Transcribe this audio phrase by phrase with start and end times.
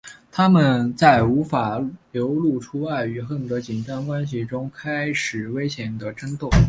[0.31, 1.79] 他们在无法
[2.11, 6.49] 流露出爱与恨的紧张关系中开始危险的争斗。